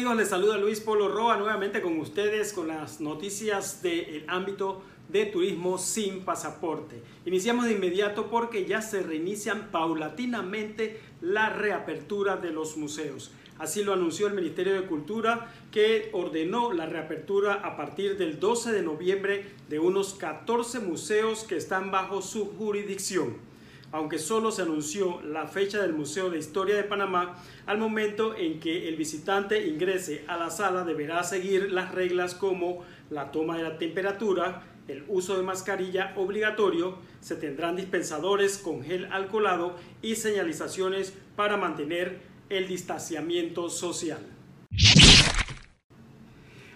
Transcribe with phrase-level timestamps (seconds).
[0.00, 4.80] amigos, les saluda Luis Polo Roa nuevamente con ustedes con las noticias del ámbito
[5.10, 7.02] de turismo sin pasaporte.
[7.26, 13.30] Iniciamos de inmediato porque ya se reinician paulatinamente la reapertura de los museos.
[13.58, 18.72] Así lo anunció el Ministerio de Cultura que ordenó la reapertura a partir del 12
[18.72, 23.49] de noviembre de unos 14 museos que están bajo su jurisdicción
[23.92, 27.36] aunque solo se anunció la fecha del Museo de Historia de Panamá,
[27.66, 32.84] al momento en que el visitante ingrese a la sala deberá seguir las reglas como
[33.10, 39.06] la toma de la temperatura, el uso de mascarilla obligatorio, se tendrán dispensadores con gel
[39.12, 44.20] alcoholado y señalizaciones para mantener el distanciamiento social.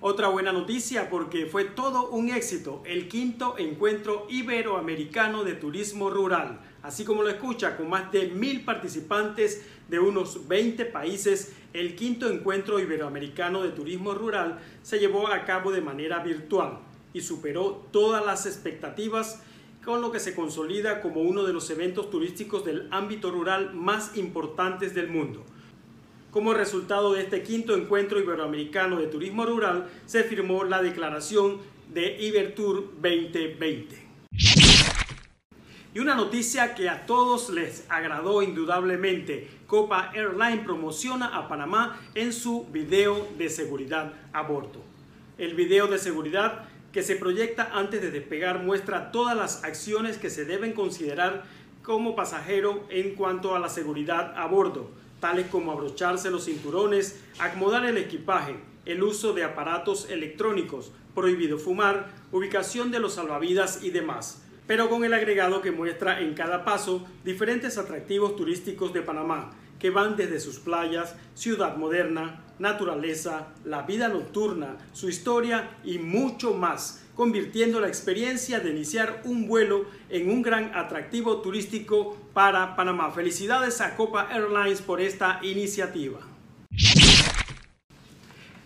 [0.00, 6.60] Otra buena noticia porque fue todo un éxito el quinto encuentro iberoamericano de turismo rural
[6.82, 12.28] así como lo escucha, con más de mil participantes de unos 20 países, el quinto
[12.28, 16.78] encuentro iberoamericano de turismo rural se llevó a cabo de manera virtual
[17.12, 19.42] y superó todas las expectativas,
[19.84, 24.16] con lo que se consolida como uno de los eventos turísticos del ámbito rural más
[24.16, 25.44] importantes del mundo.
[26.30, 31.58] Como resultado de este quinto encuentro iberoamericano de turismo rural, se firmó la declaración
[31.92, 34.07] de Ibertour 2020.
[35.94, 42.34] Y una noticia que a todos les agradó indudablemente, Copa Airline promociona a Panamá en
[42.34, 44.82] su video de seguridad a bordo.
[45.38, 50.28] El video de seguridad que se proyecta antes de despegar muestra todas las acciones que
[50.28, 51.44] se deben considerar
[51.82, 57.86] como pasajero en cuanto a la seguridad a bordo, tales como abrocharse los cinturones, acomodar
[57.86, 64.42] el equipaje, el uso de aparatos electrónicos, prohibido fumar, ubicación de los salvavidas y demás
[64.68, 69.88] pero con el agregado que muestra en cada paso diferentes atractivos turísticos de Panamá, que
[69.88, 77.02] van desde sus playas, ciudad moderna, naturaleza, la vida nocturna, su historia y mucho más,
[77.14, 83.10] convirtiendo la experiencia de iniciar un vuelo en un gran atractivo turístico para Panamá.
[83.10, 86.18] Felicidades a Copa Airlines por esta iniciativa.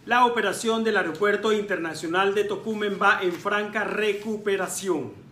[0.04, 5.22] La operación del Aeropuerto Internacional de Tocumen va en franca recuperación.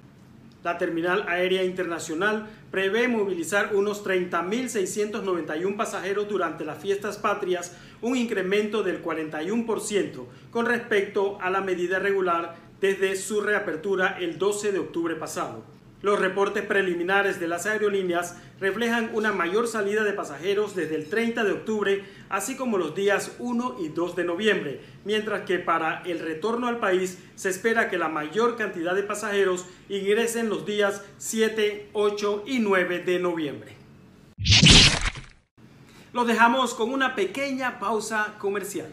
[0.63, 8.83] La Terminal Aérea Internacional prevé movilizar unos 30.691 pasajeros durante las fiestas patrias, un incremento
[8.83, 15.17] del 41% con respecto a la medida regular desde su reapertura el 12 de octubre
[15.17, 15.80] pasado.
[16.03, 21.45] Los reportes preliminares de las aerolíneas reflejan una mayor salida de pasajeros desde el 30
[21.45, 26.19] de octubre, así como los días 1 y 2 de noviembre, mientras que para el
[26.21, 31.91] retorno al país se espera que la mayor cantidad de pasajeros ingresen los días 7,
[31.93, 33.77] 8 y 9 de noviembre.
[36.15, 38.93] Los dejamos con una pequeña pausa comercial.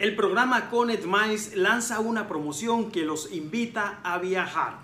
[0.00, 4.78] El programa Conet Mais lanza una promoción que los invita a viajar.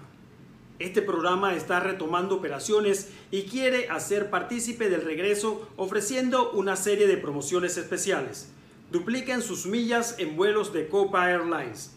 [0.79, 7.17] Este programa está retomando operaciones y quiere hacer partícipe del regreso ofreciendo una serie de
[7.17, 8.53] promociones especiales.
[8.93, 11.93] Dupliquen sus millas en vuelos de Copa Airlines.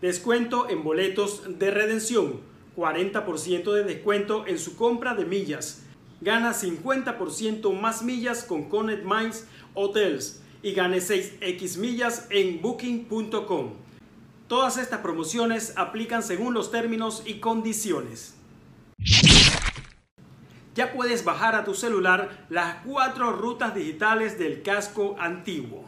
[0.00, 2.40] Descuento en boletos de redención.
[2.76, 5.84] 40% de descuento en su compra de millas.
[6.20, 13.74] Gana 50% más millas con Conet Miles Hotels y gane 6x millas en booking.com.
[14.48, 18.34] Todas estas promociones aplican según los términos y condiciones.
[20.74, 25.84] Ya puedes bajar a tu celular las cuatro rutas digitales del casco antiguo.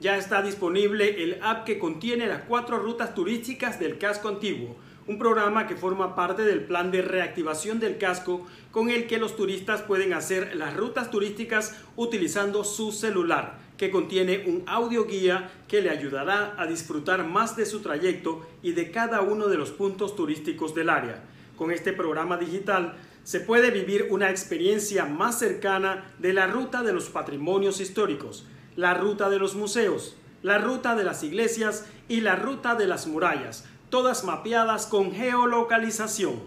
[0.00, 4.76] Ya está disponible el app que contiene las cuatro rutas turísticas del casco antiguo
[5.08, 9.36] un programa que forma parte del plan de reactivación del casco con el que los
[9.36, 15.80] turistas pueden hacer las rutas turísticas utilizando su celular, que contiene un audio guía que
[15.80, 20.14] le ayudará a disfrutar más de su trayecto y de cada uno de los puntos
[20.14, 21.24] turísticos del área.
[21.56, 22.94] Con este programa digital
[23.24, 28.46] se puede vivir una experiencia más cercana de la ruta de los patrimonios históricos,
[28.76, 33.06] la ruta de los museos, la ruta de las iglesias y la ruta de las
[33.06, 36.40] murallas, todas mapeadas con geolocalización.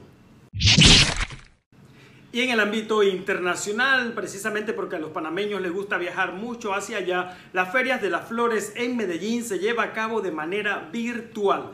[2.33, 6.97] Y en el ámbito internacional, precisamente porque a los panameños les gusta viajar mucho hacia
[6.97, 11.71] allá, las ferias de las flores en Medellín se lleva a cabo de manera virtual.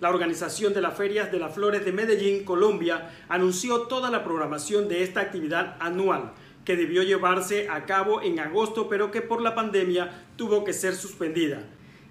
[0.00, 4.86] La organización de las ferias de las flores de Medellín, Colombia, anunció toda la programación
[4.86, 6.30] de esta actividad anual
[6.64, 10.94] que debió llevarse a cabo en agosto, pero que por la pandemia tuvo que ser
[10.94, 11.64] suspendida.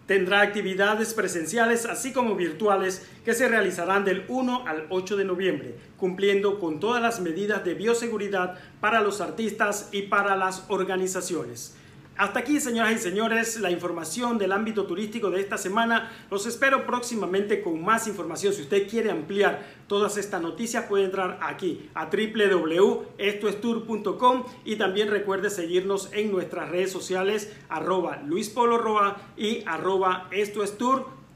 [0.07, 5.75] Tendrá actividades presenciales así como virtuales que se realizarán del 1 al 8 de noviembre,
[5.98, 11.75] cumpliendo con todas las medidas de bioseguridad para los artistas y para las organizaciones.
[12.17, 16.11] Hasta aquí, señoras y señores, la información del ámbito turístico de esta semana.
[16.31, 18.53] Los espero próximamente con más información.
[18.53, 25.51] Si usted quiere ampliar todas estas noticias, puede entrar aquí a www.estoestour.com y también recuerde
[25.51, 28.19] seguirnos en nuestras redes sociales arroba
[28.55, 30.27] Roa y arroba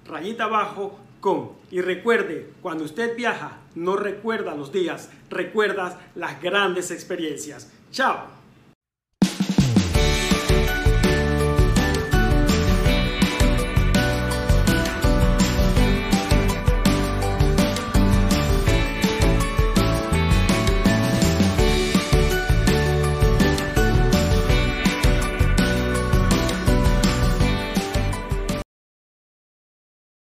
[0.08, 1.52] rayita abajo, con.
[1.70, 7.72] Y recuerde, cuando usted viaja, no recuerda los días, recuerda las grandes experiencias.
[7.92, 8.41] Chao.